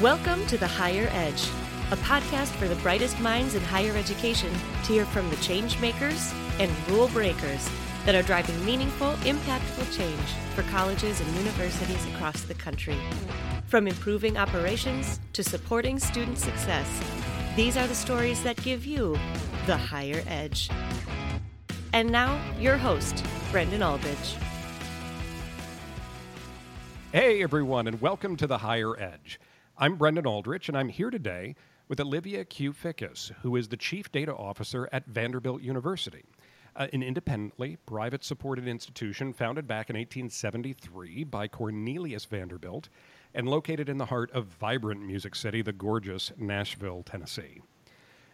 [0.00, 1.46] Welcome to The Higher Edge,
[1.90, 4.50] a podcast for the brightest minds in higher education
[4.84, 7.68] to hear from the change makers and rule breakers
[8.06, 12.96] that are driving meaningful, impactful change for colleges and universities across the country.
[13.66, 16.88] From improving operations to supporting student success,
[17.54, 19.18] these are the stories that give you
[19.66, 20.70] the higher edge.
[21.92, 23.22] And now, your host,
[23.52, 24.36] Brendan Aldrich.
[27.12, 29.38] Hey, everyone, and welcome to The Higher Edge.
[29.82, 31.56] I'm Brendan Aldrich, and I'm here today
[31.88, 36.26] with Olivia Kew-Fickus, who is the Chief Data Officer at Vanderbilt University,
[36.76, 42.90] uh, an independently private supported institution founded back in 1873 by Cornelius Vanderbilt
[43.32, 47.62] and located in the heart of vibrant Music City, the gorgeous Nashville, Tennessee.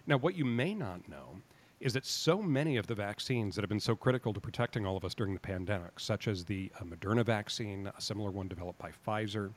[0.05, 1.37] Now, what you may not know
[1.79, 4.97] is that so many of the vaccines that have been so critical to protecting all
[4.97, 8.81] of us during the pandemic, such as the uh, Moderna vaccine, a similar one developed
[8.81, 9.53] by Pfizer,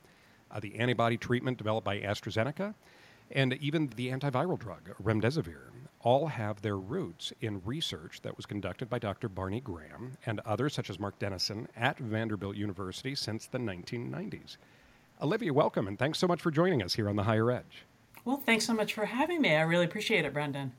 [0.50, 2.74] uh, the antibody treatment developed by AstraZeneca,
[3.30, 5.70] and even the antiviral drug, remdesivir,
[6.00, 9.28] all have their roots in research that was conducted by Dr.
[9.28, 14.56] Barney Graham and others, such as Mark Denison, at Vanderbilt University since the 1990s.
[15.22, 17.84] Olivia, welcome, and thanks so much for joining us here on the Higher Edge.
[18.24, 19.54] Well, thanks so much for having me.
[19.54, 20.72] I really appreciate it, Brendan.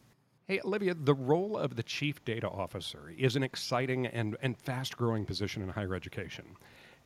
[0.47, 4.97] Hey, Olivia, the role of the Chief Data Officer is an exciting and, and fast
[4.97, 6.45] growing position in higher education.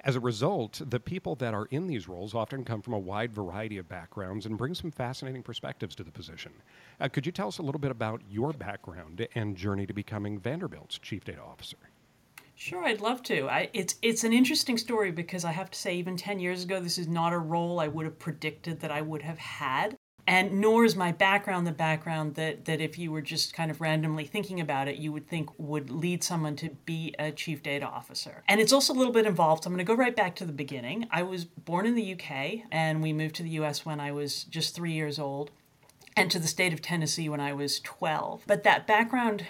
[0.05, 3.33] As a result, the people that are in these roles often come from a wide
[3.33, 6.51] variety of backgrounds and bring some fascinating perspectives to the position.
[6.99, 10.37] Uh, could you tell us a little bit about your background and journey to becoming
[10.37, 11.77] Vanderbilt's Chief Data Officer?
[12.53, 13.49] Sure, I'd love to.
[13.49, 16.79] I, it's it's an interesting story because I have to say, even ten years ago,
[16.79, 20.59] this is not a role I would have predicted that I would have had and
[20.59, 24.25] nor is my background the background that that if you were just kind of randomly
[24.25, 28.43] thinking about it you would think would lead someone to be a chief data officer.
[28.47, 29.65] And it's also a little bit involved.
[29.65, 31.07] I'm going to go right back to the beginning.
[31.11, 32.31] I was born in the uk
[32.71, 35.51] and we moved to the us when i was just three years old
[36.15, 38.43] and to the state of Tennessee when I was 12.
[38.47, 39.45] But that background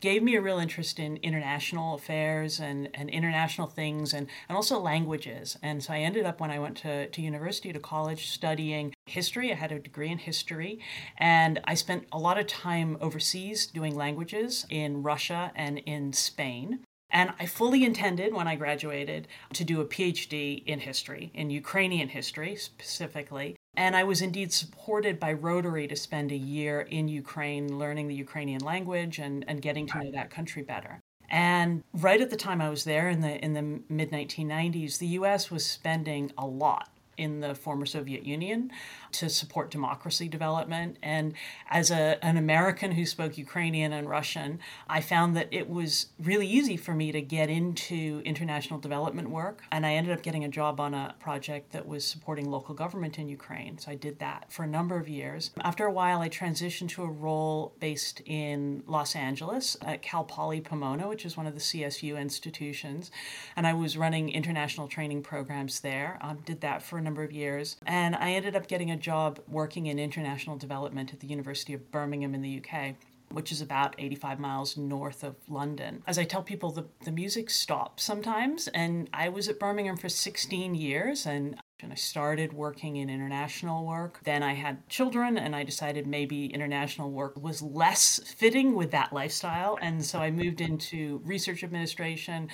[0.00, 4.78] gave me a real interest in international affairs and, and international things and, and also
[4.78, 5.58] languages.
[5.62, 9.52] And so I ended up, when I went to, to university, to college, studying history.
[9.52, 10.80] I had a degree in history.
[11.18, 16.80] And I spent a lot of time overseas doing languages in Russia and in Spain.
[17.10, 22.08] And I fully intended when I graduated to do a PhD in history, in Ukrainian
[22.08, 23.56] history specifically.
[23.74, 28.14] And I was indeed supported by Rotary to spend a year in Ukraine learning the
[28.14, 31.00] Ukrainian language and, and getting to know that country better.
[31.30, 35.06] And right at the time I was there in the in the mid 1990s, the
[35.08, 38.72] US was spending a lot in the former Soviet Union
[39.12, 40.96] to support democracy development.
[41.02, 41.34] And
[41.68, 46.46] as a, an American who spoke Ukrainian and Russian, I found that it was really
[46.46, 49.62] easy for me to get into international development work.
[49.72, 53.18] And I ended up getting a job on a project that was supporting local government
[53.18, 53.78] in Ukraine.
[53.78, 55.50] So I did that for a number of years.
[55.62, 60.60] After a while, I transitioned to a role based in Los Angeles at Cal Poly
[60.60, 63.10] Pomona, which is one of the CSU institutions.
[63.56, 66.18] And I was running international training programs there.
[66.20, 67.76] Um, did that for a number of years.
[67.86, 71.90] And I ended up getting a job working in international development at the University of
[71.90, 72.96] Birmingham in the UK
[73.32, 76.02] which is about 85 miles north of London.
[76.06, 80.08] As I tell people, the, the music stops sometimes, and I was at Birmingham for
[80.08, 84.20] 16 years, and and I started working in international work.
[84.24, 89.12] Then I had children, and I decided maybe international work was less fitting with that
[89.12, 89.78] lifestyle.
[89.80, 92.48] And so I moved into research administration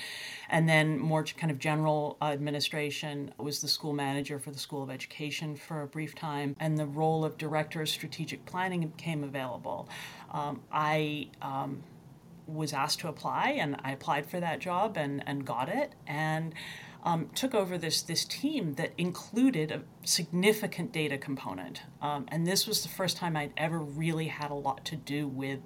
[0.49, 3.33] and then more kind of general administration.
[3.39, 6.79] I was the school manager for the School of Education for a brief time, and
[6.79, 9.89] the role of director of strategic planning became available.
[10.33, 11.83] Um, I um,
[12.47, 15.95] was asked to apply, and I applied for that job and, and got it.
[16.07, 16.55] And
[17.05, 22.67] um, took over this this team that included a significant data component, um, and this
[22.67, 25.61] was the first time I'd ever really had a lot to do with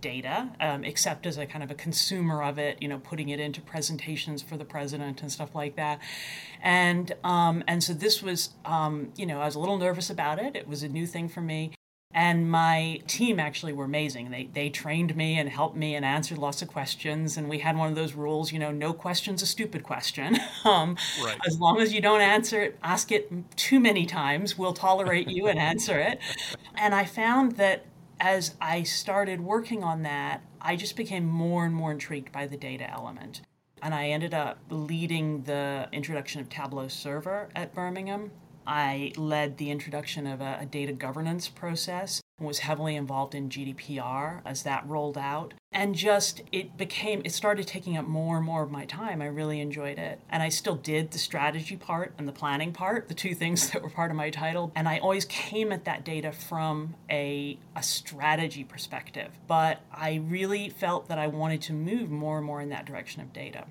[0.00, 3.40] data, um, except as a kind of a consumer of it, you know, putting it
[3.40, 5.98] into presentations for the president and stuff like that.
[6.62, 10.38] And um, and so this was, um, you know, I was a little nervous about
[10.38, 10.54] it.
[10.54, 11.73] It was a new thing for me.
[12.14, 14.30] And my team actually were amazing.
[14.30, 17.36] They, they trained me and helped me and answered lots of questions.
[17.36, 20.38] And we had one of those rules, you know, no question's a stupid question.
[20.64, 21.36] um, right.
[21.44, 25.48] As long as you don't answer it, ask it too many times, we'll tolerate you
[25.48, 26.20] and answer it.
[26.76, 27.84] And I found that
[28.20, 32.56] as I started working on that, I just became more and more intrigued by the
[32.56, 33.40] data element.
[33.82, 38.30] And I ended up leading the introduction of Tableau Server at Birmingham
[38.66, 44.40] I led the introduction of a, a, data governance process was heavily involved in GDPR
[44.44, 45.54] as that rolled out.
[45.70, 49.22] And just it became, it started taking up more and more of my time.
[49.22, 50.20] I really enjoyed it.
[50.28, 53.82] And I still did the strategy part and the planning part, the two things that
[53.82, 54.72] were part of my title.
[54.74, 59.30] And I always came at that data from a, a strategy perspective.
[59.46, 63.22] But I really felt that I wanted to move more and more in that direction
[63.22, 63.64] of data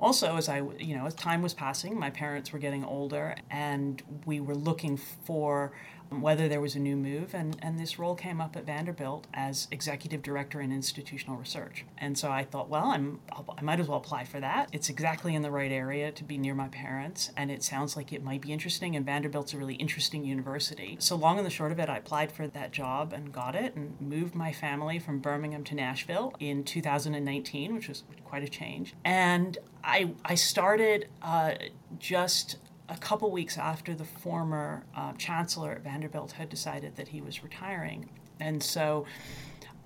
[0.00, 4.02] also as i you know as time was passing my parents were getting older and
[4.24, 5.72] we were looking for
[6.10, 9.68] whether there was a new move, and, and this role came up at Vanderbilt as
[9.70, 11.84] executive director in institutional research.
[11.98, 13.20] And so I thought, well, I'm,
[13.56, 14.68] I might as well apply for that.
[14.72, 18.12] It's exactly in the right area to be near my parents, and it sounds like
[18.12, 20.96] it might be interesting, and Vanderbilt's a really interesting university.
[20.98, 23.76] So, long and the short of it, I applied for that job and got it,
[23.76, 28.94] and moved my family from Birmingham to Nashville in 2019, which was quite a change.
[29.04, 31.54] And I, I started uh,
[31.98, 32.56] just
[32.90, 37.42] a couple weeks after the former uh, chancellor at Vanderbilt had decided that he was
[37.42, 38.10] retiring.
[38.40, 39.06] And so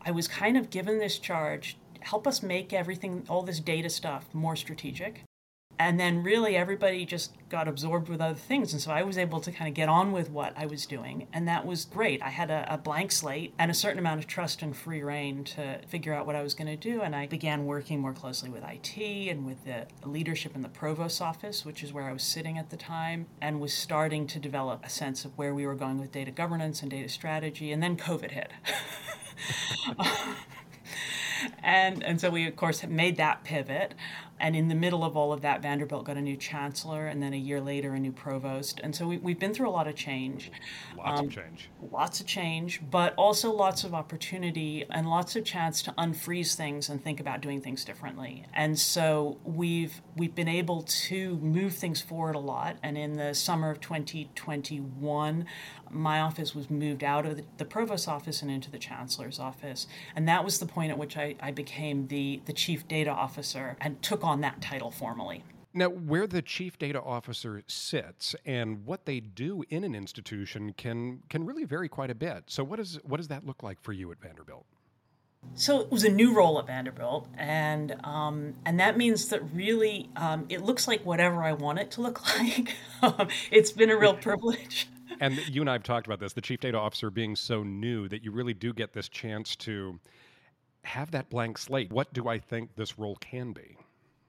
[0.05, 4.27] I was kind of given this charge help us make everything, all this data stuff,
[4.35, 5.23] more strategic
[5.79, 8.73] and then really everybody just got absorbed with other things.
[8.73, 11.27] And so i was able to kind of get on with what i was doing
[11.33, 12.23] and that was great.
[12.23, 15.45] I had a, a blank slate and a certain amount of trust and free reign
[15.45, 17.03] to figure out what i was going to do.
[17.03, 21.21] And i began working more closely with it and with the leadership in the provost's
[21.21, 24.85] office which is where i was sitting at the time and was starting to develop
[24.85, 27.73] a sense of where we were going with data governance and data strategy.
[27.73, 28.51] And then covid hit.
[31.63, 33.95] And and so we of course made that pivot
[34.41, 37.33] and in the middle of all of that, Vanderbilt got a new chancellor, and then
[37.33, 38.81] a year later, a new provost.
[38.83, 40.51] And so we, have been through a lot of change.
[40.97, 41.71] Lots um, of change.
[41.93, 46.89] Lots of change, but also lots of opportunity and lots of chance to unfreeze things
[46.89, 48.45] and think about doing things differently.
[48.53, 52.77] And so we've we've been able to move things forward a lot.
[52.83, 55.47] And in the summer of 2021,
[55.91, 59.87] my office was moved out of the, the provost's office and into the chancellor's office.
[60.15, 63.77] And that was the point at which I, I became the, the chief data officer
[63.81, 65.45] and took on that title formally.
[65.77, 71.21] Now, where the chief data officer sits and what they do in an institution can
[71.29, 72.45] can really vary quite a bit.
[72.47, 74.67] So, what does what does that look like for you at Vanderbilt?
[75.55, 80.11] So it was a new role at Vanderbilt, and um, and that means that really
[80.17, 82.75] um, it looks like whatever I want it to look like.
[83.03, 84.89] Um, it's been a real privilege.
[85.21, 86.33] and you and I have talked about this.
[86.33, 90.01] The chief data officer being so new that you really do get this chance to
[90.83, 91.93] have that blank slate.
[91.93, 93.77] What do I think this role can be?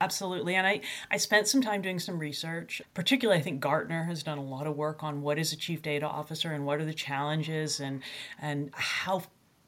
[0.01, 0.55] Absolutely.
[0.55, 2.81] And I, I spent some time doing some research.
[2.93, 5.81] Particularly, I think Gartner has done a lot of work on what is a chief
[5.81, 8.01] data officer and what are the challenges and,
[8.41, 9.23] and how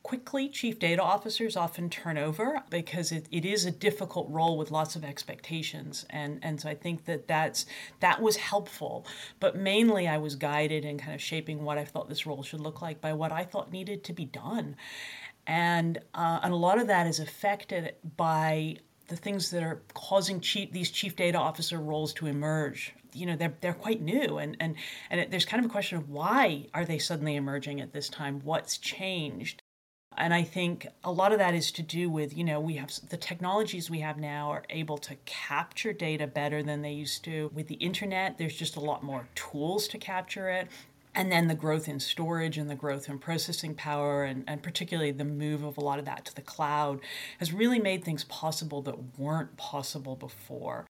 [0.08, 4.72] quickly chief data officers often turn over because it, it is a difficult role with
[4.72, 6.06] lots of expectations.
[6.10, 7.66] And and so I think that that's
[8.00, 9.06] that was helpful.
[9.42, 12.62] But mainly I was guided in kind of shaping what I thought this role should
[12.62, 14.78] look like by what I thought needed to be done.
[15.46, 18.78] And uh, and a lot of that is affected by
[19.10, 22.96] the things that are causing chief, these chief data officer roles to emerge.
[23.12, 24.76] You know they're, they're quite new and and
[25.10, 28.40] and there's kind of a question of why are they suddenly emerging at this time?
[28.46, 29.64] What's changed
[30.18, 32.92] and i think a lot of that is to do with you know we have
[33.10, 37.52] the technologies we have now are able to capture data better than they used to.
[37.54, 40.68] With the internet there's just a lot more tools to capture it.
[41.16, 45.12] And then the growth in storage and the growth in processing power and, and particularly
[45.12, 47.00] the move of a lot of that to the cloud
[47.40, 50.86] has really made things possible that weren't possible before.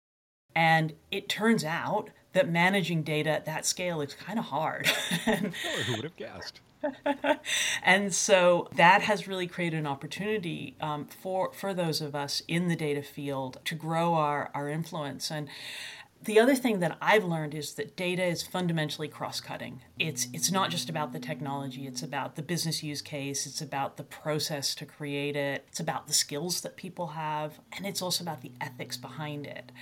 [0.54, 4.86] And it turns out that managing data at that scale is kind of hard
[5.24, 6.60] who would have guessed
[7.82, 12.68] and so that has really created an opportunity um, for for those of us in
[12.68, 15.48] the data field to grow our, our influence and
[16.22, 19.82] the other thing that I've learned is that data is fundamentally cross-cutting.
[19.98, 23.96] It's it's not just about the technology, it's about the business use case, it's about
[23.96, 28.22] the process to create it, it's about the skills that people have, and it's also
[28.22, 29.72] about the ethics behind it.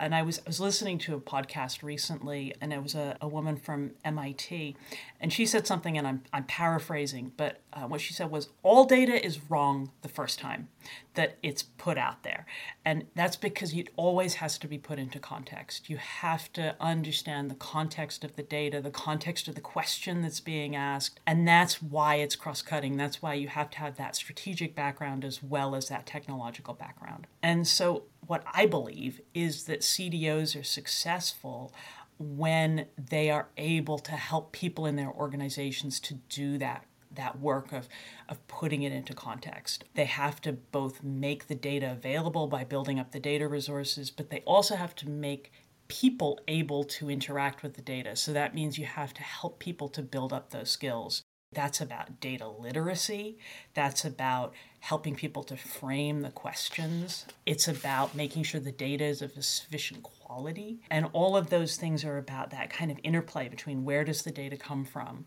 [0.00, 3.28] And I was, I was listening to a podcast recently, and it was a, a
[3.28, 4.74] woman from MIT,
[5.20, 8.86] and she said something, and I'm, I'm paraphrasing, but uh, what she said was all
[8.86, 10.68] data is wrong the first time
[11.14, 12.46] that it's put out there.
[12.82, 15.90] And that's because it always has to be put into context.
[15.90, 20.40] You have to understand the context of the data, the context of the question that's
[20.40, 22.96] being asked, and that's why it's cross cutting.
[22.96, 27.26] That's why you have to have that strategic background as well as that technological background.
[27.42, 31.72] And so what I believe is that CDOs are successful
[32.18, 37.72] when they are able to help people in their organizations to do that that work
[37.72, 37.88] of,
[38.28, 39.84] of putting it into context.
[39.94, 44.30] They have to both make the data available by building up the data resources, but
[44.30, 45.52] they also have to make
[45.90, 48.14] people able to interact with the data.
[48.14, 51.24] So that means you have to help people to build up those skills.
[51.52, 53.38] That's about data literacy.
[53.74, 57.26] That's about helping people to frame the questions.
[57.44, 60.78] It's about making sure the data is of a sufficient quality.
[60.92, 64.30] And all of those things are about that kind of interplay between where does the
[64.30, 65.26] data come from?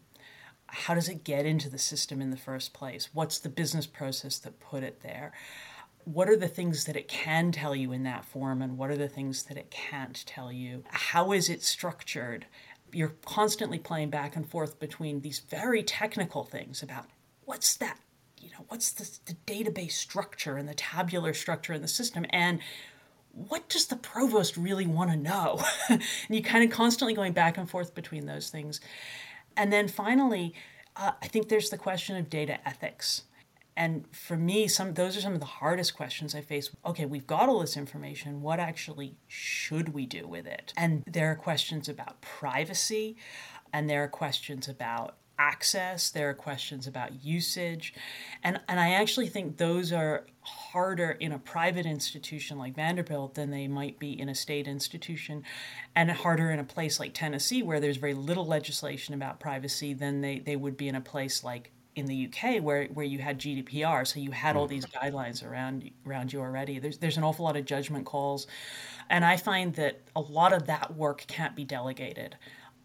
[0.67, 3.09] How does it get into the system in the first place?
[3.13, 5.33] What's the business process that put it there?
[6.05, 8.97] What are the things that it can tell you in that form, and what are
[8.97, 10.83] the things that it can't tell you?
[10.89, 12.45] How is it structured?
[12.93, 17.05] you're constantly playing back and forth between these very technical things about
[17.45, 17.97] what's that
[18.39, 22.59] you know what's the, the database structure and the tabular structure in the system and
[23.31, 27.57] what does the provost really want to know and you kind of constantly going back
[27.57, 28.79] and forth between those things
[29.57, 30.53] and then finally
[30.95, 33.23] uh, i think there's the question of data ethics
[33.75, 36.69] and for me, some those are some of the hardest questions I face.
[36.85, 38.41] Okay, we've got all this information.
[38.41, 40.73] What actually should we do with it?
[40.77, 43.17] And there are questions about privacy,
[43.71, 47.93] and there are questions about access, there are questions about usage.
[48.43, 53.49] And and I actually think those are harder in a private institution like Vanderbilt than
[53.49, 55.43] they might be in a state institution
[55.95, 60.21] and harder in a place like Tennessee where there's very little legislation about privacy than
[60.21, 63.39] they, they would be in a place like in the UK where, where you had
[63.39, 64.71] GDPR, so you had all mm.
[64.71, 66.79] these guidelines around around you already.
[66.79, 68.47] There's there's an awful lot of judgment calls,
[69.09, 72.35] and I find that a lot of that work can't be delegated.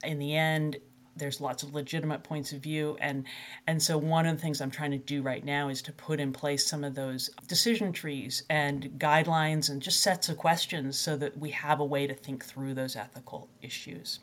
[0.04, 0.76] In the end,
[1.16, 3.24] there's lots of legitimate points of view, and
[3.66, 6.20] and so one of the things I'm trying to do right now is to put
[6.20, 11.16] in place some of those decision trees and guidelines and just sets of questions so
[11.16, 14.20] that we have a way to think through those ethical issues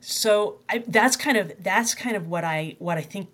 [0.00, 3.28] so I, that's kind of that's kind of what I what I think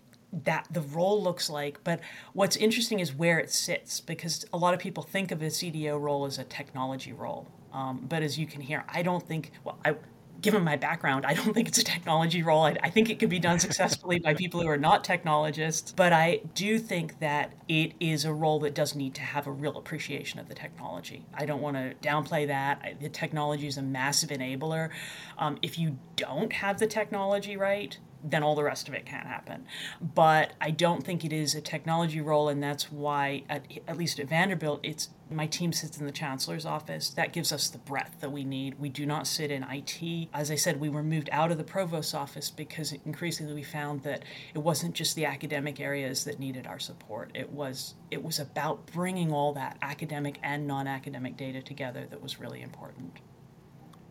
[0.44, 1.82] that the role looks like.
[1.84, 2.00] But
[2.32, 6.00] what's interesting is where it sits because a lot of people think of a CDO
[6.00, 7.48] role as a technology role.
[7.72, 9.96] Um, but as you can hear, I don't think, well, I,
[10.44, 12.64] given my background, I don't think it's a technology role.
[12.64, 15.92] I, I think it could be done successfully by people who are not technologists.
[15.92, 19.50] But I do think that it is a role that does need to have a
[19.50, 21.24] real appreciation of the technology.
[21.34, 22.80] I don't want to downplay that.
[22.84, 24.90] I, the technology is a massive enabler.
[25.38, 29.26] Um, if you don't have the technology right, then all the rest of it can't
[29.26, 29.66] happen.
[30.00, 34.18] But I don't think it is a technology role, and that's why, at, at least
[34.18, 37.10] at Vanderbilt, it's my team sits in the chancellor's office.
[37.10, 38.78] That gives us the breadth that we need.
[38.78, 40.28] We do not sit in IT.
[40.32, 44.02] As I said, we were moved out of the provost's office because increasingly we found
[44.02, 47.30] that it wasn't just the academic areas that needed our support.
[47.34, 52.38] It was it was about bringing all that academic and non-academic data together that was
[52.38, 53.18] really important.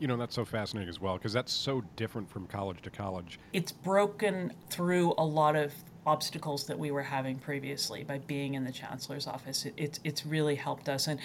[0.04, 3.40] You know, that's so fascinating as well, because that's so different from college to college.
[3.54, 5.74] It's broken through a lot of
[6.06, 9.66] obstacles that we were having previously by being in the chancellor's office.
[9.66, 11.22] It, it's it's really helped us, and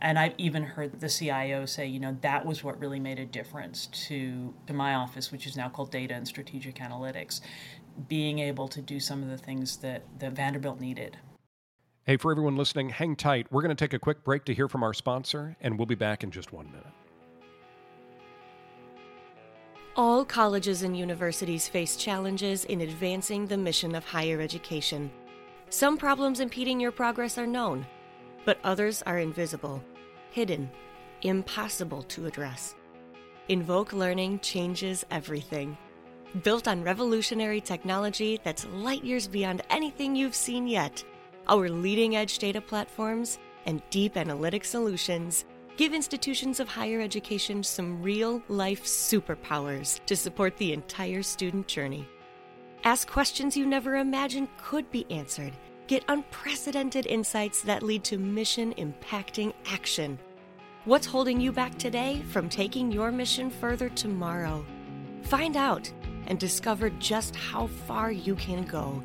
[0.00, 3.26] and I've even heard the CIO say, you know, that was what really made a
[3.26, 7.42] difference to to my office, which is now called Data and Strategic Analytics,
[8.08, 11.18] being able to do some of the things that that Vanderbilt needed.
[12.04, 13.48] Hey, for everyone listening, hang tight.
[13.50, 15.94] We're going to take a quick break to hear from our sponsor, and we'll be
[15.94, 16.86] back in just one minute.
[19.94, 25.10] All colleges and universities face challenges in advancing the mission of higher education.
[25.68, 27.86] Some problems impeding your progress are known,
[28.46, 29.84] but others are invisible,
[30.30, 30.70] hidden,
[31.20, 32.74] impossible to address.
[33.50, 35.76] Invoke Learning changes everything.
[36.42, 41.04] Built on revolutionary technology that's light years beyond anything you've seen yet,
[41.48, 45.44] our leading edge data platforms and deep analytic solutions
[45.76, 52.06] Give institutions of higher education some real life superpowers to support the entire student journey.
[52.84, 55.54] Ask questions you never imagined could be answered.
[55.86, 60.18] Get unprecedented insights that lead to mission impacting action.
[60.84, 64.66] What's holding you back today from taking your mission further tomorrow?
[65.22, 65.90] Find out
[66.26, 69.02] and discover just how far you can go.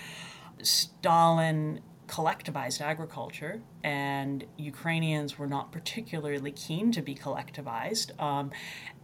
[0.63, 8.21] Stalin collectivized agriculture, and Ukrainians were not particularly keen to be collectivized.
[8.21, 8.51] Um,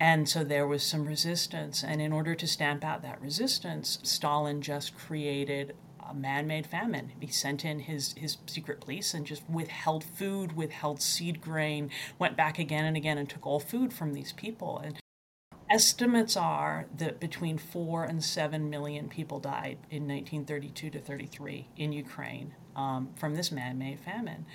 [0.01, 1.85] and so there was some resistance.
[1.85, 5.77] And in order to stamp out that resistance, Stalin just created
[6.09, 7.13] a man-made famine.
[7.21, 12.37] He sent in his his secret police and just withheld food, withheld seed grain, went
[12.37, 14.79] back again and again and took all food from these people.
[14.79, 14.99] And
[15.71, 21.93] estimates are that between 4 and 7 million people died in 1932 to 33 in
[21.93, 24.47] Ukraine um, from this man made famine.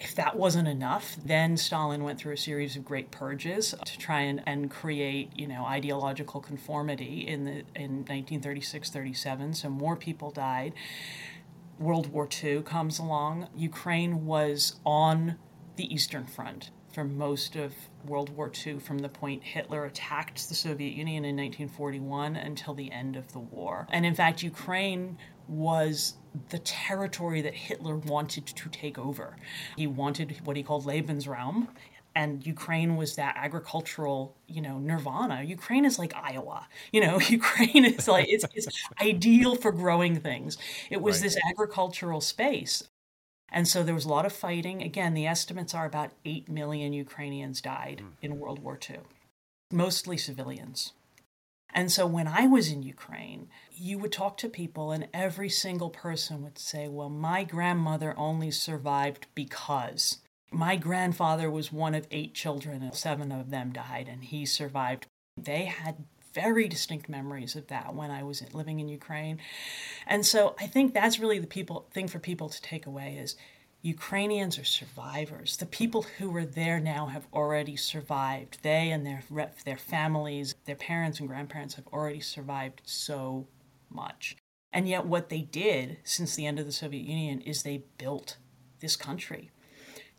[0.00, 4.20] If that wasn't enough, then Stalin went through a series of great purges to try
[4.20, 9.56] and, and create, you know, ideological conformity in the in 1936-37.
[9.56, 10.72] So more people died.
[11.78, 13.48] World War II comes along.
[13.54, 15.36] Ukraine was on
[15.76, 20.54] the Eastern Front for most of World War II from the point Hitler attacked the
[20.54, 23.88] Soviet Union in 1941 until the end of the war.
[23.90, 25.18] And in fact, Ukraine
[25.48, 26.14] was
[26.48, 29.36] the territory that Hitler wanted to take over.
[29.76, 31.68] He wanted what he called Lebensraum,
[32.14, 35.42] and Ukraine was that agricultural, you know, nirvana.
[35.42, 37.18] Ukraine is like Iowa, you know.
[37.28, 38.68] Ukraine is like it's, it's
[39.00, 40.56] ideal for growing things.
[40.90, 41.24] It was right.
[41.24, 42.84] this agricultural space,
[43.50, 44.82] and so there was a lot of fighting.
[44.82, 48.10] Again, the estimates are about eight million Ukrainians died mm.
[48.22, 49.00] in World War II,
[49.72, 50.92] mostly civilians.
[51.74, 55.90] And so when I was in Ukraine, you would talk to people, and every single
[55.90, 60.18] person would say, Well, my grandmother only survived because.
[60.52, 65.08] My grandfather was one of eight children, and seven of them died, and he survived.
[65.36, 69.40] They had very distinct memories of that when I was living in Ukraine.
[70.06, 73.36] And so I think that's really the people thing for people to take away is
[73.84, 75.58] Ukrainians are survivors.
[75.58, 78.56] The people who are there now have already survived.
[78.62, 79.22] They and their
[79.66, 83.46] their families, their parents and grandparents have already survived so
[83.90, 84.38] much.
[84.72, 88.38] And yet what they did since the end of the Soviet Union is they built
[88.80, 89.50] this country.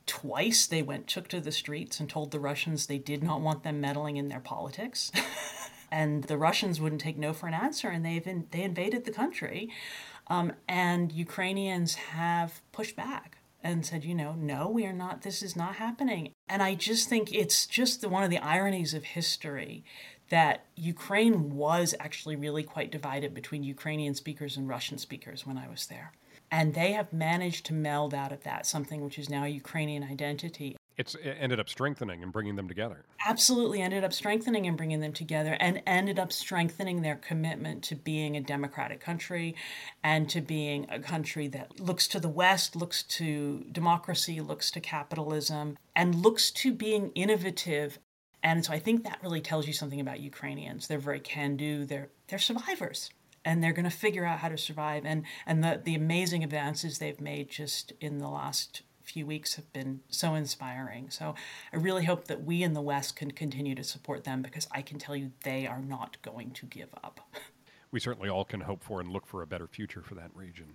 [0.05, 3.63] Twice they went took to the streets and told the Russians they did not want
[3.63, 5.11] them meddling in their politics.
[5.91, 9.71] and the Russians wouldn't take no for an answer and they they invaded the country.
[10.27, 13.34] Um, and Ukrainians have pushed back
[13.65, 16.31] and said, you know, no, we are not, this is not happening.
[16.47, 19.83] And I just think it's just one of the ironies of history
[20.29, 25.67] that Ukraine was actually really quite divided between Ukrainian speakers and Russian speakers when I
[25.67, 26.13] was there.
[26.51, 30.77] And they have managed to meld out of that something which is now Ukrainian identity
[30.97, 33.05] it's it ended up strengthening and bringing them together.
[33.25, 37.95] Absolutely ended up strengthening and bringing them together and ended up strengthening their commitment to
[37.95, 39.55] being a democratic country
[40.03, 44.79] and to being a country that looks to the West, looks to democracy, looks to
[44.79, 47.99] capitalism, and looks to being innovative.
[48.41, 50.87] And so I think that really tells you something about Ukrainians.
[50.87, 53.09] They're very can do, they're, they're survivors
[53.45, 56.97] and they're going to figure out how to survive and and the the amazing advances
[56.97, 61.09] they've made just in the last few weeks have been so inspiring.
[61.09, 61.35] So
[61.71, 64.81] I really hope that we in the West can continue to support them because I
[64.81, 67.19] can tell you they are not going to give up.
[67.91, 70.65] We certainly all can hope for and look for a better future for that region.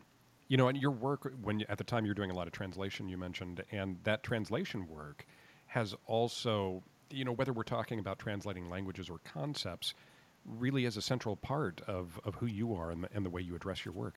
[0.48, 3.10] You know, and your work when at the time you're doing a lot of translation
[3.10, 5.26] you mentioned and that translation work
[5.66, 9.92] has also, you know, whether we're talking about translating languages or concepts,
[10.44, 13.42] really is a central part of, of who you are and the, and the way
[13.42, 14.14] you address your work.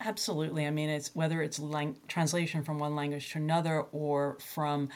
[0.00, 0.66] Absolutely.
[0.66, 4.88] I mean, it's whether it's lang- translation from one language to another or from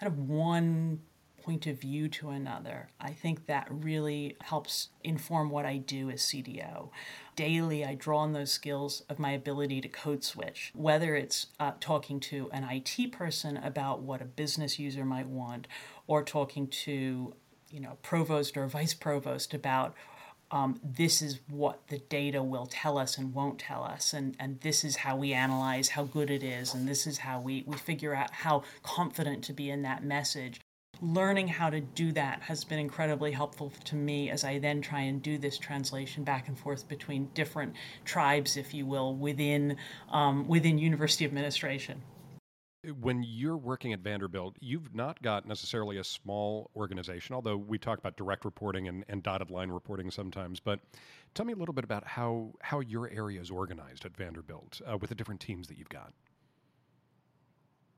[0.00, 1.00] kind of one
[1.44, 2.88] point of view to another.
[2.98, 6.88] I think that really helps inform what I do as CDO.
[7.36, 11.72] Daily, I draw on those skills of my ability to code switch, whether it's uh,
[11.80, 15.68] talking to an IT person about what a business user might want,
[16.06, 17.34] or talking to,
[17.70, 19.94] you know, provost or vice provost about
[20.54, 24.60] um, this is what the data will tell us and won't tell us, and, and
[24.60, 27.76] this is how we analyze how good it is, and this is how we, we
[27.76, 30.60] figure out how confident to be in that message.
[31.02, 35.00] Learning how to do that has been incredibly helpful to me as I then try
[35.00, 39.76] and do this translation back and forth between different tribes, if you will, within
[40.12, 42.00] um, within university administration
[43.00, 47.98] when you're working at Vanderbilt, you've not got necessarily a small organization, although we talk
[47.98, 50.60] about direct reporting and, and, dotted line reporting sometimes.
[50.60, 50.80] But
[51.34, 54.98] tell me a little bit about how, how your area is organized at Vanderbilt uh,
[54.98, 56.12] with the different teams that you've got.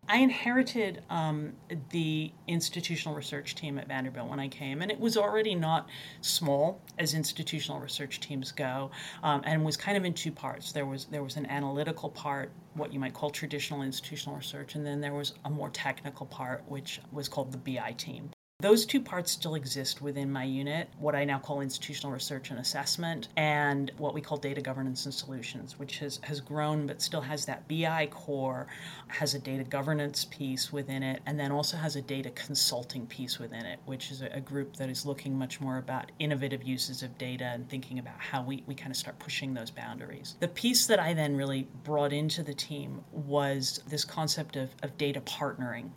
[0.09, 1.53] I inherited um,
[1.91, 5.89] the institutional research team at Vanderbilt when I came, and it was already not
[6.21, 8.93] small as institutional research teams go,
[9.25, 10.71] um, and was kind of in two parts.
[10.71, 14.87] There was there was an analytical part, what you might call traditional institutional research, and
[14.87, 18.31] then there was a more technical part, which was called the BI team.
[18.61, 22.59] Those two parts still exist within my unit, what I now call institutional research and
[22.59, 27.21] assessment, and what we call data governance and solutions, which has, has grown but still
[27.21, 28.67] has that BI core,
[29.09, 33.39] has a data governance piece within it, and then also has a data consulting piece
[33.39, 37.19] within it, which is a, group that is looking much more about innovative uses of
[37.19, 40.37] data and thinking about how we, we kind of start pushing those boundaries.
[40.41, 44.97] The piece that I then really brought into the team was this concept of, of
[44.97, 45.91] data partnering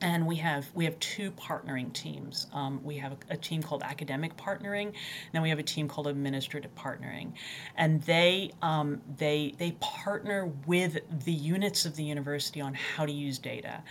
[0.00, 2.46] and we have we have two partnering teams.
[2.52, 4.94] Um, we have a, a, team called academic partnering, and
[5.32, 7.32] then we have a team called administrative partnering,
[7.76, 13.12] and they um, they they partner with the units of the university on how to
[13.12, 13.82] use data.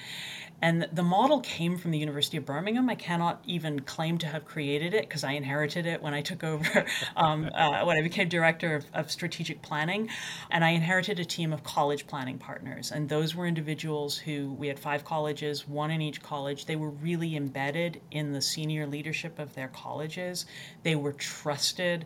[0.61, 2.89] And the model came from the University of Birmingham.
[2.89, 6.43] I cannot even claim to have created it because I inherited it when I took
[6.43, 10.09] over, um, uh, when I became director of, of, strategic planning.
[10.49, 12.91] And I inherited a team of college planning partners.
[12.91, 16.65] And those were individuals who, we had five colleges, one in each college.
[16.65, 20.45] They were really embedded in the senior leadership of their colleges.
[20.83, 22.05] They were trusted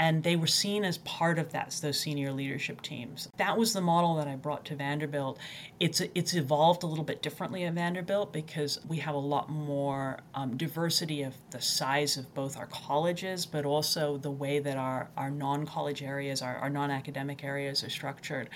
[0.00, 3.28] and they were seen as part of that those senior leadership teams.
[3.36, 5.38] That was the model that I brought to Vanderbilt.
[5.78, 10.20] It's it's evolved a little bit differently at Vanderbilt because we have a lot more
[10.34, 15.10] um, diversity of the size of both our colleges, but also the way that our
[15.18, 18.48] our non-college areas, our, our non-academic areas are structured.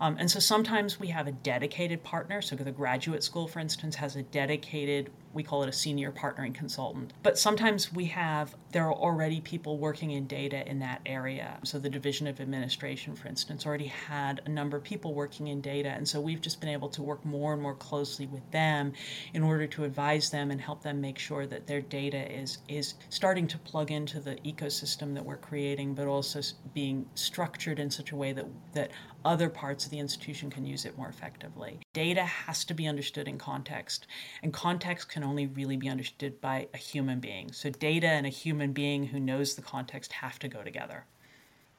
[0.00, 2.42] Um, and so sometimes we have a dedicated partner.
[2.42, 6.54] So the graduate school, for instance, has a dedicated we call it a senior partnering
[6.54, 7.12] consultant.
[7.22, 11.58] But sometimes we have, there are already people working in data in that area.
[11.64, 15.60] So the Division of Administration, for instance, already had a number of people working in
[15.60, 15.90] data.
[15.90, 18.92] And so we've just been able to work more and more closely with them
[19.34, 22.94] in order to advise them and help them make sure that their data is, is
[23.10, 26.40] starting to plug into the ecosystem that we're creating, but also
[26.74, 28.90] being structured in such a way that, that
[29.24, 31.80] other parts of the institution can use it more effectively.
[31.92, 34.06] Data has to be understood in context,
[34.42, 37.52] and context can only really be understood by a human being.
[37.52, 41.04] So, data and a human being who knows the context have to go together.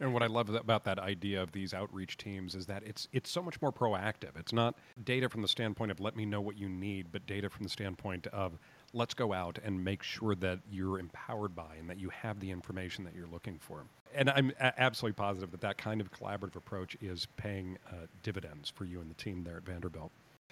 [0.02, 3.30] And what I love about that idea of these outreach teams is that it's it's
[3.30, 4.38] so much more proactive.
[4.38, 7.50] It's not data from the standpoint of let me know what you need, but data
[7.50, 8.58] from the standpoint of
[8.94, 12.52] let's go out and make sure that you're empowered by and that you have the
[12.52, 13.84] information that you're looking for.
[14.16, 18.70] And I'm a- absolutely positive that that kind of collaborative approach is paying uh, dividends
[18.70, 20.12] for you and the team there at Vanderbilt.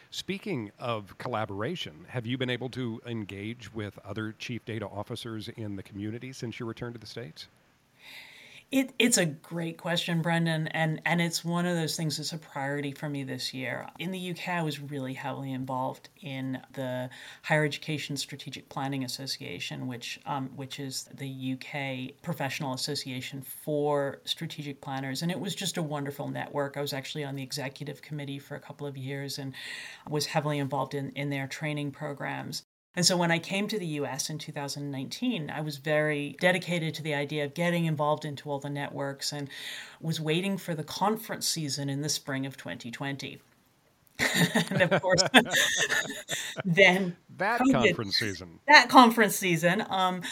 [0.10, 5.76] Speaking of collaboration, have you been able to engage with other chief data officers in
[5.76, 7.47] the community since your return to the States?
[8.69, 12.38] It, it's a great question, Brendan, and, and it's one of those things that's a
[12.38, 13.88] priority for me this year.
[13.97, 17.10] In the UK, I was really heavily involved in the
[17.43, 24.82] Higher Education Strategic Planning Association, which um, which is the UK professional association for strategic
[24.82, 26.75] planners, and it was just a wonderful network.
[26.75, 29.53] I was actually on the executive committee for a couple of years and
[30.10, 32.63] was heavily involved in, in their training programs.
[32.98, 37.04] And so when I came to the US in 2019, I was very dedicated to
[37.04, 39.50] the idea of getting involved into all the networks and
[40.02, 43.40] was waiting for the conference season in the spring of 2020.
[44.72, 45.22] and of course,
[46.66, 48.60] then that COVID, conference season.
[48.68, 49.86] That conference season.
[49.92, 50.24] Um,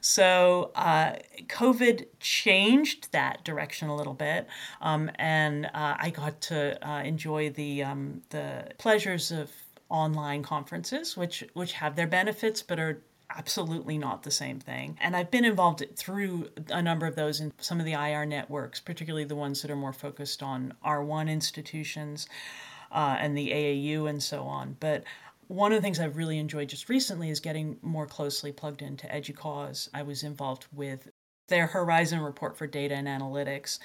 [0.00, 1.14] so uh,
[1.48, 4.46] COVID changed that direction a little bit,
[4.80, 9.50] um, and uh, I got to uh, enjoy the um, the pleasures of
[9.92, 13.02] online conferences, which which have their benefits but are
[13.36, 14.98] absolutely not the same thing.
[15.00, 18.80] And I've been involved through a number of those in some of the IR networks,
[18.80, 22.28] particularly the ones that are more focused on R1 institutions
[22.90, 24.76] uh, and the AAU and so on.
[24.80, 25.04] But
[25.48, 29.06] one of the things I've really enjoyed just recently is getting more closely plugged into
[29.06, 29.90] EDUCAUSE.
[29.92, 31.08] I was involved with
[31.48, 33.78] their Horizon report for data and analytics.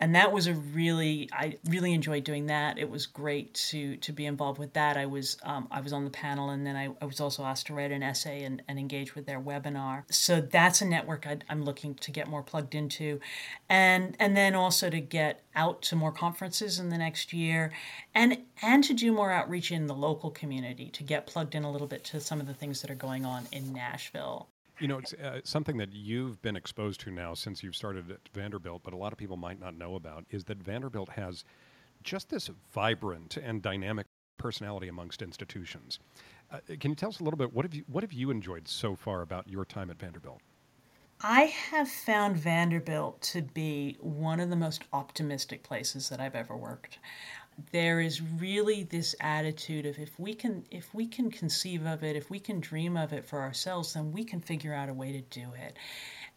[0.00, 2.78] And that was a really, I really enjoyed doing that.
[2.78, 4.96] It was great to to be involved with that.
[4.96, 7.68] I was um, I was on the panel and then I, I was also asked
[7.68, 10.04] to write an essay and, and engage with their webinar.
[10.10, 13.20] So that's a network i am looking to get more plugged into.
[13.68, 17.72] And and then also to get out to more conferences in the next year
[18.14, 21.70] and and to do more outreach in the local community to get plugged in a
[21.70, 24.48] little bit to some of the things that are going on in Nashville.
[24.80, 28.28] You know, it's uh, something that you've been exposed to now since you've started at
[28.32, 31.44] Vanderbilt, but a lot of people might not know about is that Vanderbilt has
[32.02, 34.06] just this vibrant and dynamic
[34.36, 36.00] personality amongst institutions.
[36.52, 38.68] Uh, can you tell us a little bit what have you what have you enjoyed
[38.68, 40.40] so far about your time at Vanderbilt?
[41.20, 46.56] I have found Vanderbilt to be one of the most optimistic places that I've ever
[46.56, 46.98] worked
[47.72, 52.16] there is really this attitude of if we can if we can conceive of it
[52.16, 55.12] if we can dream of it for ourselves then we can figure out a way
[55.12, 55.76] to do it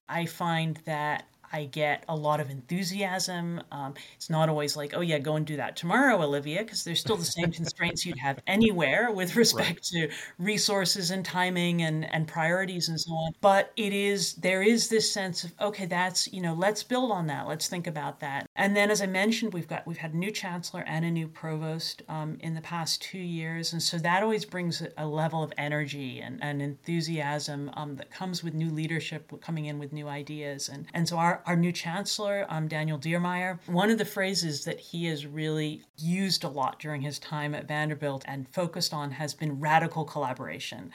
[0.09, 3.61] i find that I get a lot of enthusiasm.
[3.71, 6.99] Um, it's not always like, oh, yeah, go and do that tomorrow, Olivia, because there's
[6.99, 10.09] still the same constraints you'd have anywhere with respect right.
[10.09, 13.31] to resources and timing and, and priorities and so on.
[13.41, 17.27] But it is, there is this sense of, okay, that's, you know, let's build on
[17.27, 17.47] that.
[17.47, 18.46] Let's think about that.
[18.57, 21.27] And then, as I mentioned, we've got, we've had a new chancellor and a new
[21.27, 23.71] provost um, in the past two years.
[23.71, 28.43] And so that always brings a level of energy and, and enthusiasm um, that comes
[28.43, 30.69] with new leadership coming in with new ideas.
[30.69, 34.79] And, and so our, our, new chancellor, um, Daniel Diermeier, one of the phrases that
[34.79, 39.35] he has really used a lot during his time at Vanderbilt and focused on has
[39.35, 40.91] been radical collaboration.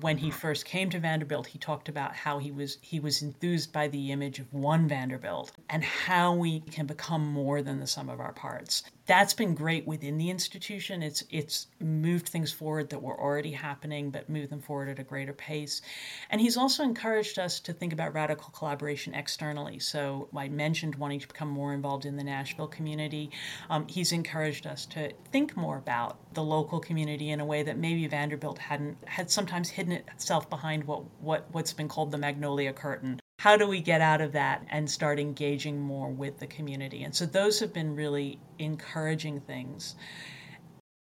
[0.00, 3.72] When he first came to Vanderbilt, he talked about how he was he was enthused
[3.72, 8.08] by the image of one Vanderbilt and how we can become more than the sum
[8.08, 11.02] of our parts that's been great within the institution.
[11.02, 15.04] It's it's moved things forward that were already happening, but moved them forward at a
[15.04, 15.80] greater pace.
[16.30, 19.78] And he's also encouraged us to think about radical collaboration externally.
[19.78, 23.30] So I mentioned wanting to become more involved in the Nashville community.
[23.70, 27.78] Um, he's encouraged us to think more about the local community in a way that
[27.78, 32.72] maybe Vanderbilt hadn't had sometimes hidden itself behind what what what's been called the magnolia
[32.72, 37.04] curtain how do we get out of that and start engaging more with the community?
[37.04, 39.94] And so those have been really encouraging things.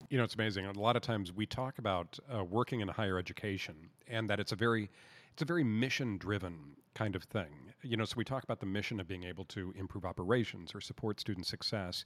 [0.10, 0.66] You know, it's amazing.
[0.66, 3.76] A lot of times we talk about uh, working in higher education
[4.08, 4.90] and that it's a very
[5.32, 6.60] it's a very mission driven
[6.94, 7.50] kind of thing.
[7.82, 10.82] You know, so we talk about the mission of being able to improve operations or
[10.82, 12.06] support student success.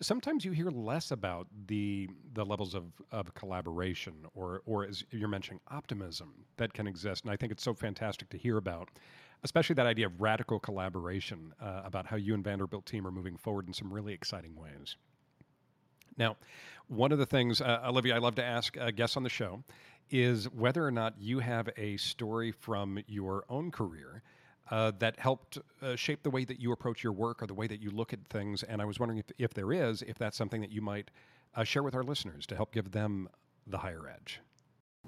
[0.00, 5.28] Sometimes you hear less about the the levels of, of collaboration or or as you're
[5.28, 7.24] mentioning optimism that can exist.
[7.24, 8.90] And I think it's so fantastic to hear about
[9.44, 13.36] especially that idea of radical collaboration uh, about how you and Vanderbilt team are moving
[13.36, 14.96] forward in some really exciting ways.
[16.16, 16.36] Now,
[16.88, 19.62] one of the things, uh, Olivia, I love to ask uh, guests on the show
[20.10, 24.22] is whether or not you have a story from your own career
[24.70, 27.66] uh, that helped uh, shape the way that you approach your work or the way
[27.66, 28.62] that you look at things.
[28.62, 31.10] And I was wondering if, if there is, if that's something that you might
[31.54, 33.28] uh, share with our listeners to help give them
[33.66, 34.40] the higher edge.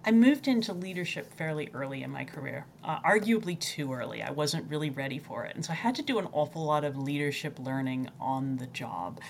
[0.04, 4.22] I moved into leadership fairly early in my career, uh, arguably too early.
[4.22, 5.54] I wasn't really ready for it.
[5.54, 9.20] And so I had to do an awful lot of leadership learning on the job.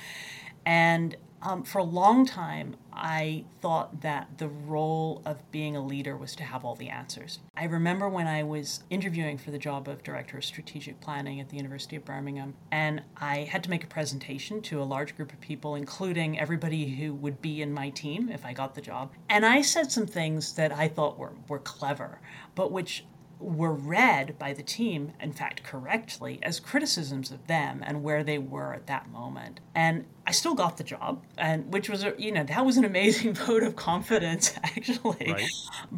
[0.65, 6.17] And um, for a long time, I thought that the role of being a leader
[6.17, 7.39] was to have all the answers.
[7.57, 11.49] I remember when I was interviewing for the job of Director of Strategic Planning at
[11.49, 15.33] the University of Birmingham, and I had to make a presentation to a large group
[15.33, 19.13] of people, including everybody who would be in my team if I got the job.
[19.29, 22.21] And I said some things that I thought were, were clever,
[22.55, 23.05] but which
[23.41, 28.39] were read by the team, in fact, correctly, as criticisms of them and where they
[28.39, 29.61] were at that moment.
[29.75, 32.85] And I still got the job, and which was, a, you know, that was an
[32.85, 35.33] amazing vote of confidence, actually.
[35.33, 35.51] Right.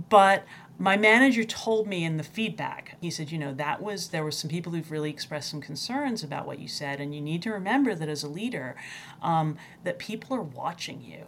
[0.08, 0.44] But
[0.78, 4.30] my manager told me in the feedback, he said, you know, that was, there were
[4.30, 7.50] some people who've really expressed some concerns about what you said, and you need to
[7.50, 8.76] remember that as a leader,
[9.20, 11.26] um, that people are watching you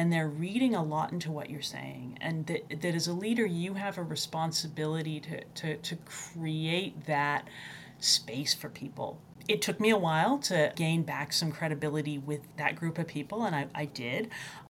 [0.00, 3.44] and they're reading a lot into what you're saying and that, that as a leader
[3.44, 7.46] you have a responsibility to, to, to create that
[7.98, 9.20] space for people.
[9.46, 13.44] It took me a while to gain back some credibility with that group of people,
[13.44, 14.30] and I, I did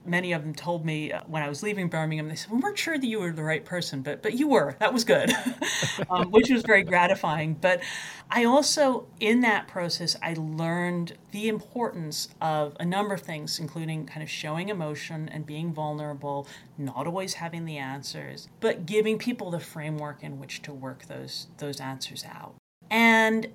[0.06, 2.78] many of them told me uh, when I was leaving Birmingham, they said, we weren't
[2.78, 4.76] sure that you were the right person, but, but you were.
[4.80, 5.32] That was good,
[6.10, 7.56] um, which was very gratifying.
[7.56, 7.82] But
[8.30, 14.06] I also, in that process, I learned the importance of a number of things, including
[14.06, 19.52] kind of showing emotion and being vulnerable, not always having the answers, but giving people
[19.52, 22.56] the framework in which to work those, those answers out.
[22.89, 23.48] And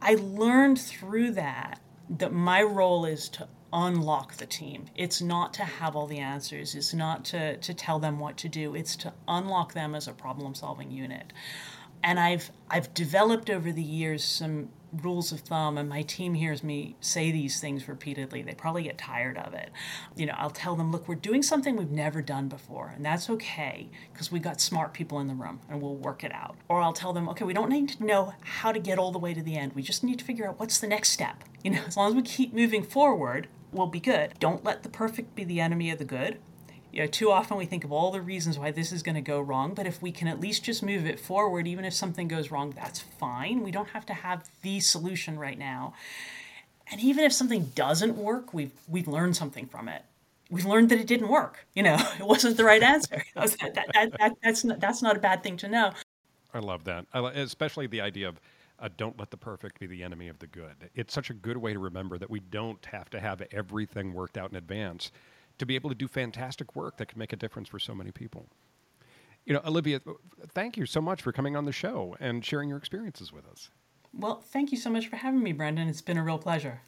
[0.00, 1.80] I learned through that
[2.18, 4.86] that my role is to unlock the team.
[4.94, 8.48] It's not to have all the answers, it's not to, to tell them what to
[8.48, 11.32] do, it's to unlock them as a problem solving unit.
[12.04, 14.70] And I've I've developed over the years some
[15.02, 18.42] rules of thumb and my team hears me say these things repeatedly.
[18.42, 19.70] They probably get tired of it.
[20.16, 23.30] You know i'll tell them look we're doing something we've never done before and that's
[23.30, 26.56] okay because we got smart people in the room and we'll work it out.
[26.68, 29.18] Or i'll tell them okay we don't need to know how to get all the
[29.18, 29.74] way to the end.
[29.74, 31.44] We just need to figure out what's the next step.
[31.62, 34.88] You know as long as we keep moving forward we'll be good don't let the
[34.88, 36.38] perfect be the enemy of the good
[36.92, 39.22] you know, too often we think of all the reasons why this is going to
[39.22, 42.28] go wrong, but if we can at least just move it forward, even if something
[42.28, 43.62] goes wrong, that's fine.
[43.62, 45.94] We don't have to have the solution right now.
[46.90, 50.02] And even if something doesn't work, we've we've learned something from it.
[50.50, 51.66] We've learned that it didn't work.
[51.74, 53.24] You know, it wasn't the right answer.
[53.34, 55.92] that, that, that, that's not, that's not a bad thing to know.
[56.52, 58.38] I love that, I, especially the idea of
[58.82, 60.90] uh, don't let the perfect be the enemy of the good.
[60.94, 64.36] It's such a good way to remember that we don't have to have everything worked
[64.36, 65.12] out in advance
[65.58, 68.10] to be able to do fantastic work that can make a difference for so many
[68.10, 68.48] people.
[69.46, 70.00] You know, Olivia,
[70.48, 73.70] thank you so much for coming on the show and sharing your experiences with us.
[74.12, 75.88] Well, thank you so much for having me, Brendan.
[75.88, 76.80] It's been a real pleasure.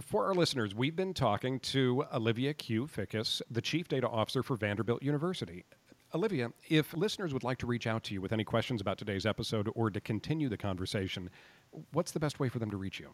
[0.00, 5.02] For our listeners, we've been talking to Olivia Kew-Fickus, the Chief Data Officer for Vanderbilt
[5.02, 5.64] University.
[6.14, 9.26] Olivia, if listeners would like to reach out to you with any questions about today's
[9.26, 11.28] episode or to continue the conversation,
[11.92, 13.10] what's the best way for them to reach you?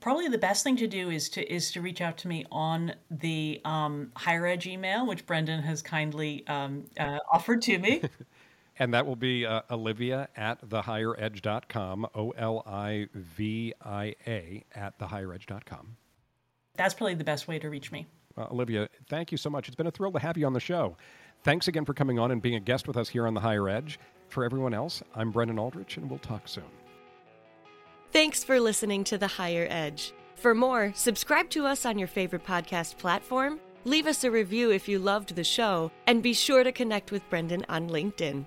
[0.00, 2.94] probably the best thing to do is to is to reach out to me on
[3.10, 8.02] the um, higher edge email, which Brendan has kindly um, uh, offered to me.
[8.78, 14.98] and that will be uh, olivia at thehigheredge.com, O L I V I A at
[14.98, 15.96] thehigheredge.com.
[16.74, 18.06] That's probably the best way to reach me.
[18.36, 19.68] Uh, Olivia, thank you so much.
[19.68, 20.96] It's been a thrill to have you on the show.
[21.44, 23.68] Thanks again for coming on and being a guest with us here on The Higher
[23.68, 23.98] Edge.
[24.28, 26.70] For everyone else, I'm Brendan Aldrich, and we'll talk soon.
[28.12, 30.12] Thanks for listening to The Higher Edge.
[30.36, 34.88] For more, subscribe to us on your favorite podcast platform, leave us a review if
[34.88, 38.46] you loved the show, and be sure to connect with Brendan on LinkedIn.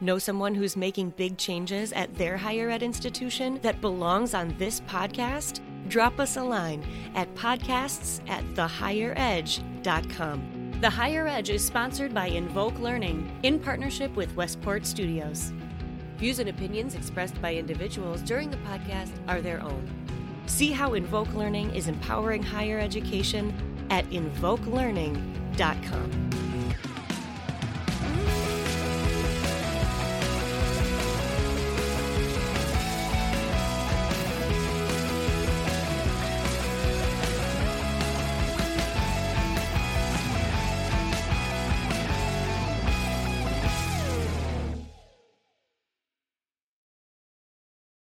[0.00, 4.80] Know someone who's making big changes at their higher ed institution that belongs on this
[4.82, 5.60] podcast?
[5.88, 10.55] Drop us a line at podcasts at thehigheredge.com.
[10.82, 15.54] The Higher Edge is sponsored by Invoke Learning in partnership with Westport Studios.
[16.18, 19.88] Views and opinions expressed by individuals during the podcast are their own.
[20.44, 23.54] See how Invoke Learning is empowering higher education
[23.88, 26.55] at invokelearning.com.